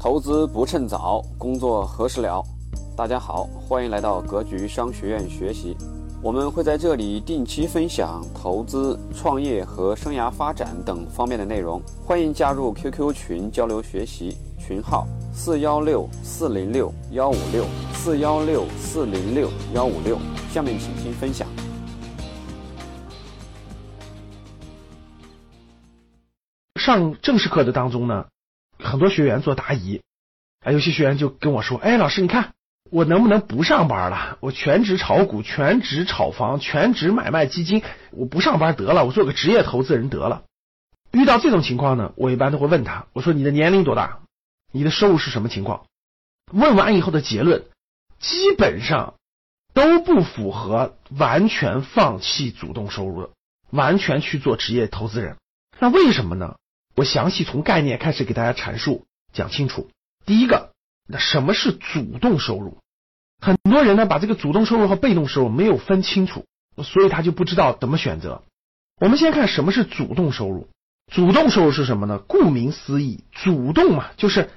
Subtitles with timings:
[0.00, 2.40] 投资不趁早，工作何时了？
[2.96, 5.76] 大家好，欢迎来到格局商学院学习。
[6.22, 11.82] 我们会在这里定期分享投资、创业和生涯发展等方面的内容。
[12.06, 20.16] 欢迎加入 QQ 群交流学习，群号四幺六四零六幺五六四幺六四零六幺五六。
[20.52, 21.48] 下面请听分享。
[26.76, 28.24] 上正式课的当中呢，
[28.88, 30.02] 很多学员做答疑，
[30.64, 32.52] 啊，有些学员就跟我说：“哎，老师，你看
[32.90, 34.38] 我能不能不上班了？
[34.40, 40.42] 我全职炒股，全职炒房，全职买卖基金，我不上班得了，我做个职业投资人得了。”
[41.12, 44.20] 遇到这种情况呢，我一般都会问他：“我说你的年龄多大？
[44.72, 45.86] 你的收入是什么情况？”
[46.52, 47.64] 问完以后的结论，
[48.18, 49.14] 基本上
[49.74, 53.30] 都不符合完全放弃主动收入的，
[53.70, 55.36] 完全去做职业投资人。
[55.78, 56.56] 那为什么呢？
[56.98, 59.88] 我详细从概念开始给大家阐述讲清楚。
[60.26, 60.72] 第一个，
[61.06, 62.78] 那什么是主动收入？
[63.40, 66.44] 很多人呢把这个主动收入和被动收入没有分清楚，
[66.82, 68.42] 所以他就不知道怎么选择。
[69.00, 70.66] 我们先看什么是主动收入。
[71.12, 72.18] 主动收入是什么呢？
[72.18, 74.50] 顾名思义，主动嘛，就是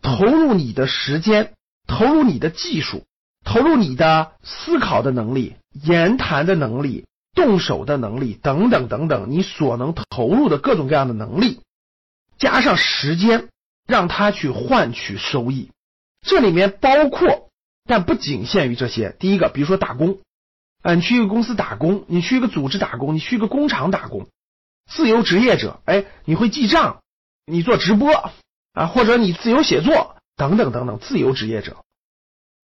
[0.00, 1.52] 投入你的时间，
[1.86, 3.04] 投入你的技术，
[3.44, 11.60] 投入你的思考的能力、言谈的能力、动手的能力等等等等，你所能投入的各种各样的能力。
[12.38, 13.48] 加上时间，
[13.86, 15.70] 让他去换取收益，
[16.22, 17.50] 这里面包括，
[17.84, 19.14] 但不仅限于这些。
[19.18, 20.18] 第一个，比如说打工，
[20.82, 24.26] 啊，你去一个公司打工，你去一个组织打工，你去一个工厂打工，
[24.90, 27.02] 自由职业者，哎，你会记账，
[27.46, 28.12] 你做直播
[28.72, 31.84] 啊，或者你自由写作等等等等，自由职业者，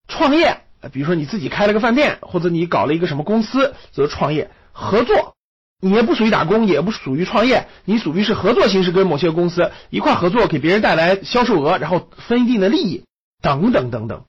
[0.09, 5.37] 创业，比如说你自己开了个饭店，或者你搞了一个什么公司，则创业合作。
[5.81, 13.05] 你也不属于打工，也不属于创业，你属于是合作形式，跟某些公司一块合作，给别人带来销售额，然后分一定的利益，
[13.41, 14.25] 等等等等。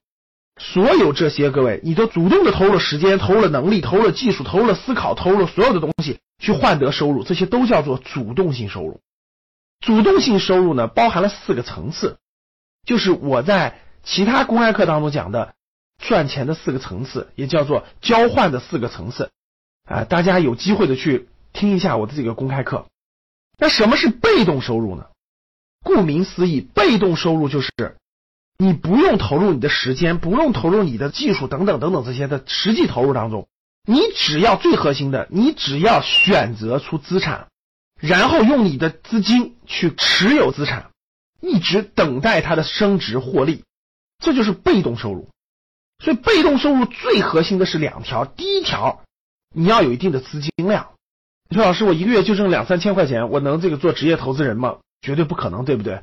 [0.57, 9.01] 所有这些，各位，你都主动的投入了时间，投入了能力，投入了技术，投入了思考，投入了所有的东西去换得收入，这些都叫做主动性收入。
[9.79, 12.17] 主动性收入呢，包含了四个层次，
[12.85, 15.55] 就是我在其他公开课当中讲的
[15.97, 19.31] 赚钱的四个层次，也叫做交换的四个层次。
[19.85, 21.27] 啊，大家有机会的去。
[21.53, 22.85] 听一下我的这个公开课。
[23.57, 25.05] 那什么是被动收入呢？
[25.83, 27.71] 顾名思义，被动收入就是
[28.57, 33.47] 你不用投入你的时间，不用投入你的技术等等等等这些的实际投入当中，
[33.87, 37.47] 你只要最核心的，你只要选择出资产，
[37.99, 40.91] 然后用你的资金去持有资产，
[41.39, 43.63] 一直等待它的升值获利，
[44.19, 45.29] 这就是被动收入。
[46.03, 49.03] 所以，被动收入最核心的是两条：第一条，
[49.55, 50.93] 你要有一定的资金量。
[51.51, 54.77] 你说老师，我一个月就挣两三千块钱，我能这个做职业投资人吗？
[55.01, 56.01] 绝对不可能，对不对？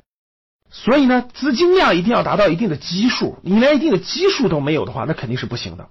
[0.71, 5.89] 所以呢，资金量一定要达到一定的基数，你连一定的基数都没有的话，那肯定是不行的。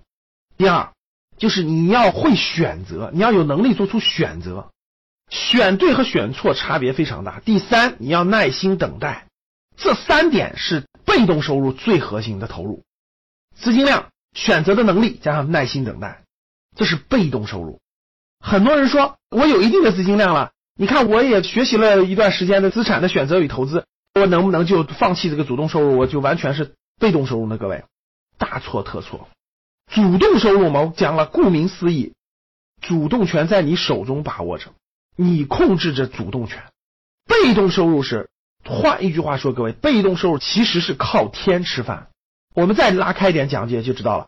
[0.57, 0.91] 第二，
[1.39, 4.69] 就是你要会选择，你要有能力做出选择，
[5.31, 7.39] 选对和选错差别非常大。
[7.39, 9.25] 第三，你要耐心等待，
[9.75, 12.83] 这三点是被动收入最核心的投入：
[13.55, 16.21] 资金量、选择的能力加上耐心等待，
[16.75, 17.79] 这是被动收入。
[18.39, 27.57] 很多人说，我有一定的资金量了，你看我也学习了一段时间的资产的选择与投资，我能不能就放弃这个主动收入，我就完全是被动收入呢？
[27.57, 27.83] 各位，
[28.37, 29.27] 大错特错。
[29.91, 32.13] 主动收入嘛，讲了，顾名思义，
[32.81, 34.71] 主动权在你手中把握着，
[35.15, 36.63] 你控制着主动权。
[37.25, 38.29] 被动收入是，
[38.63, 42.07] 换一句话说，各位，被动收入其实是靠天吃饭。
[42.53, 44.27] 我们再拉开一点讲解就知道了。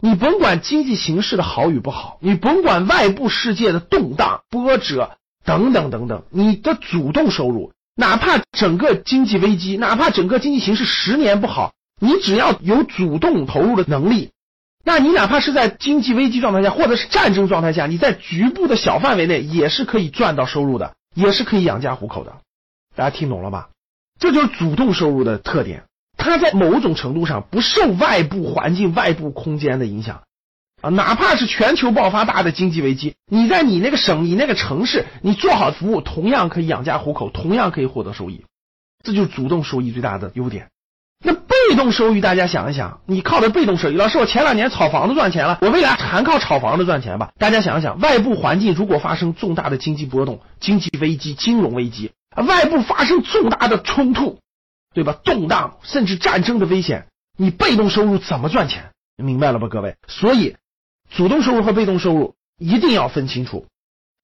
[0.00, 14.32] 你甭管经济形势的好与不好，你甭管外部世界的动荡波折等等等等，你的主动收入，哪怕整个经济危机，哪怕整个经济形势十年不好，你只要有主动投入的能力，
[14.84, 22.34] 那你哪怕是在经济危机状态下，或者是战争状态下，你在局部的小范围内也是可以赚到收入的，也是可以养家糊口的。
[22.94, 23.70] 大家听懂了吧？
[24.18, 25.84] 这就是主动收入的特点。
[26.26, 30.22] 它在某种程度上不受外部环境、外部空间的影响
[30.82, 38.44] 啊，哪怕是全球爆发大的经济危机，你在你那个省、你那个城市，你做好服务，同样可以养家糊口，同样可以获得收益。
[39.02, 40.68] 这就是主动收益最大的优点。
[41.24, 47.30] 那被动收益，大家想一想，你靠的被动收益，老师，我前两年炒房子赚钱了，我未来还靠炒房子赚钱吧？
[47.38, 54.38] 大家想一想，外部环境如果发生重大的经济波动、经济危机、金融危机，外部发生重大的冲突。
[54.96, 55.12] 对吧？
[55.22, 58.92] 动荡甚至战争的危险，你被动收入怎么赚钱？
[59.18, 59.96] 明白了吧，各位？
[60.08, 60.56] 所以，
[61.10, 63.66] 主动收入和被动收入一定要分清楚。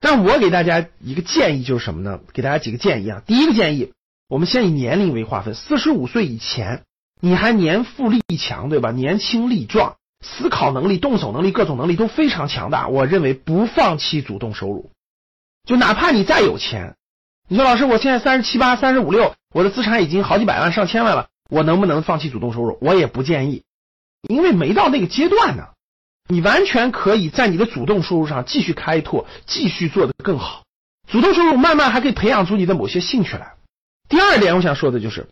[0.01, 2.21] 但我给大家一个建议就是什么呢？
[2.33, 3.23] 给大家几个建议啊。
[3.27, 3.93] 第一个建议，
[4.31, 6.85] 我们先以年龄为划分，四十五岁以前，
[7.21, 8.93] 你还年富力强，对吧？
[8.93, 12.89] 年轻力壮，思考能力、动手能力、各种能力都非常强大。
[12.89, 14.91] 我认为不放弃主动收入，
[15.67, 16.97] 就哪怕你再有钱，
[17.53, 22.79] 你说老师，我现在三十七八、三十五六，我的资产已经好几百万、上千万了，我能不能放弃主动收入？
[22.81, 23.63] 我也不建议，
[24.27, 25.65] 因为没到那个阶段呢。
[26.31, 30.63] 你完全可以在你的主动收入上继续开拓，继续做得更好。
[31.07, 33.53] 主动收入慢慢还可以培养出你的某些兴趣来。
[34.09, 35.29] 第二点，我想说的就是，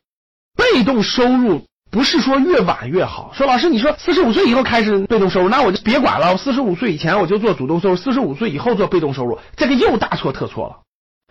[0.54, 3.32] 被动收入不是说越晚越好。
[3.32, 6.32] 说老师，你说四十五岁以后开始被动收入，那我就别管了。
[6.32, 10.80] 我四十五岁以前我就做主动收入，四十五岁以后做被动收入，这个又大错特错了。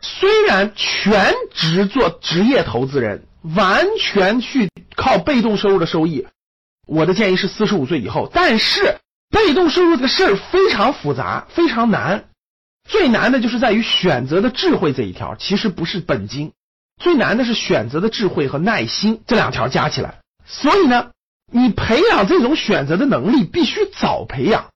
[0.01, 3.25] 虽然全职做职业投资人，
[3.55, 6.27] 完全去靠被动收入的收益，
[6.87, 8.29] 我的建议是四十五岁以后。
[8.33, 8.97] 但是
[9.29, 12.25] 被动收入这个事儿非常复杂，非常难。
[12.87, 16.53] 最难的就是在于选择的智慧这一条，其实不是本金。
[16.99, 21.11] 最难的是选择的智慧和耐心这两条加起来，所以呢，
[21.51, 24.69] 你培养这种选择的能力必须早培养。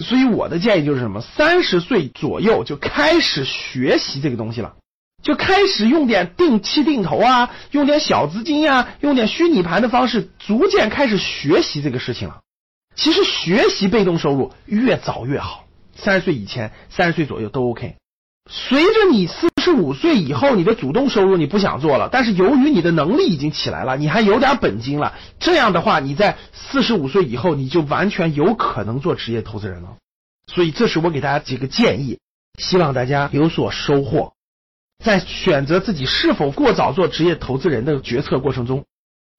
[0.00, 1.20] 所以我的建议就是什么？
[1.20, 4.74] 三十岁左右就开始学习这个东西了，
[5.22, 12.40] 就开始用点定期定投啊，用点小资金呀，用点虚拟盘的方式，逐渐开始学习这个事情了。
[12.96, 15.64] 其实学习被动收入越早越好，
[15.94, 17.96] 三十岁以前、三十岁左右都 OK。
[18.52, 29.96] 随着你四十五岁以后，你的主动收入你不想做了，但是由于你的能力已经起来了，你还有点本金了，这样的话，你在四十五岁以后，你就完全有可能做职业投资人了。
[30.48, 32.18] 所以，这是我给大家几个建议，
[32.58, 34.32] 希望大家有所收获，
[35.04, 38.84] 在选择自己是否过早做职业投资人的决策过程中，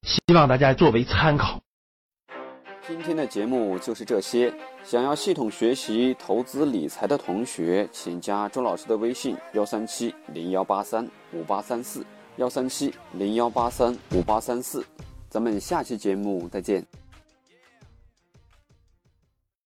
[0.08, 1.61] 希望大家作为参考。
[2.88, 4.54] 今天的节目就是这些。
[4.84, 12.04] 想要系统学习投资理财的同学，请加周老师的微信：幺三七零幺八三五八三四，
[12.38, 14.84] 幺三七零幺八三五八三四。
[15.30, 17.01] 咱们下期节目再见。